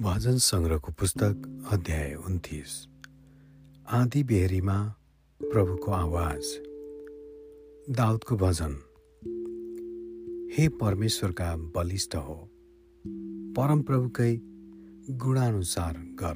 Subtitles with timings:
[0.00, 2.86] भजन सङ्ग्रहको पुस्तक अध्याय उन्तिस।
[3.88, 4.94] आदि बेहरीमा
[5.42, 6.42] प्रभुको आवाज।
[7.90, 8.72] दाउदको भजन।
[10.54, 12.50] हे परमेश्वरका बलिष्ठ हो
[13.56, 14.40] परमप्रभुकै
[15.10, 16.34] गुणानुसार गर।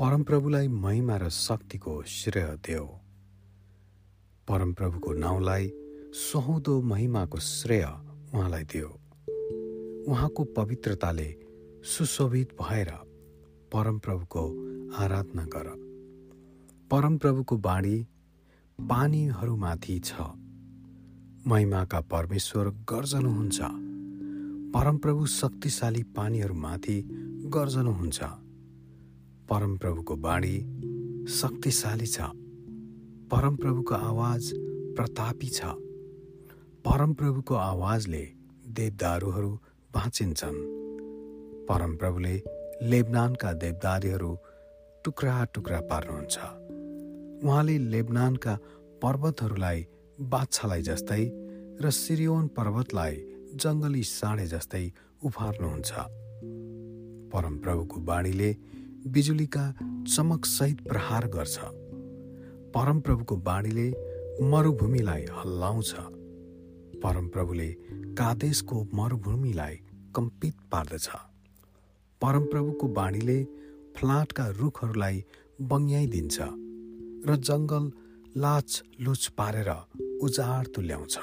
[0.00, 2.86] परमप्रभुलाई महिमा र शक्तिको श्रेय देऊ।
[4.48, 5.72] परमप्रभुको नाउँलाई
[6.12, 7.84] सुहाउँदो महिमाको श्रेय
[8.34, 9.00] उहाँलाई दियो
[10.08, 11.41] उहाँको पवित्रताले
[11.84, 12.90] सुशोभित भएर
[13.72, 14.42] परमप्रभुको
[14.94, 15.64] आराधना गर।
[16.90, 18.06] परमप्रभुको बाणी
[18.80, 20.12] पानीहरूमाथि छ।
[21.46, 23.60] महिमाका परमेश्वर गर्जनुहुन्छ।
[24.74, 27.02] परमप्रभु शक्तिशाली पानीहरूमाथि
[27.46, 28.22] गर्जनुहुन्छ।
[29.48, 30.56] परमप्रभुको बाणी
[31.28, 32.20] शक्तिशाली छ।
[33.30, 34.52] परमप्रभुको आवाज
[34.96, 35.64] प्रतापी छ।
[36.84, 38.32] परमप्रभुको आवाजले
[38.68, 39.58] देवदारूहरू
[39.94, 40.81] भाँचिन्छन्
[41.68, 42.42] परमप्रभुले
[42.82, 44.38] लेबनानका देवदारीहरू
[45.04, 46.38] टुक्रा टुक्रा पार्नुहुन्छ।
[47.44, 48.58] उहाँले लेबनानका
[49.02, 49.86] पर्वतहरूलाई
[50.20, 51.30] बाछालाई जस्तै
[51.80, 53.16] र सिरियोन पर्वतलाई
[53.54, 54.92] जङ्गली साँडे जस्तै
[55.24, 55.92] उफार्नुहुन्छ
[57.32, 58.56] परमप्रभुको बाणीले
[59.06, 59.64] बिजुलीका
[60.14, 61.58] चमकसहित प्रहार गर्छ।
[62.74, 63.88] परमप्रभुको बाणीले
[64.42, 65.94] मरुभूमिलाई हल्लाउँछ।
[67.04, 67.68] परमप्रभुले
[68.20, 69.76] कादेशको मरुभूमिलाई
[70.16, 71.08] कम्पित पार्दछ।
[72.22, 73.44] परमप्रभुको बाणीले
[73.96, 75.24] फ्लाटका रुखहरूलाई
[75.60, 76.38] बङ्ग्याइदिन्छ
[77.28, 77.92] र जङ्गल
[78.36, 79.70] लाच लुच पारेर
[80.22, 81.18] उजाड तुल्याउँछ।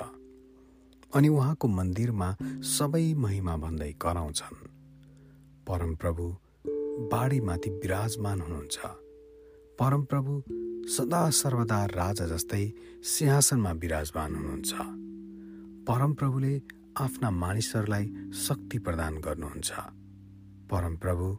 [1.16, 4.68] अनि उहाँको मन्दिरमा सबै महिमा भन्दै कराउँछन्।
[5.68, 6.36] परमप्रभु
[7.12, 8.78] बाढीमाथि विराजमान हुनुहुन्छ।
[9.80, 10.44] परमप्रभु
[10.88, 12.72] सदा सर्वदा राजा जस्तै
[13.04, 14.74] सिंहासनमा विराजमान हुनुहुन्छ।
[15.88, 16.62] परमप्रभुले
[16.98, 19.72] आफ्ना मानिसहरूलाई शक्ति प्रदान गर्नुहुन्छ।
[20.72, 21.38] परमप्रभु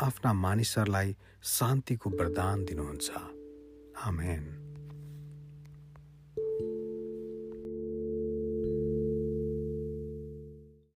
[0.00, 3.10] आफ्ना मानिसहरूलाई शान्तिको वरदान दिनुहुन्छ।
[4.02, 4.61] आमेन।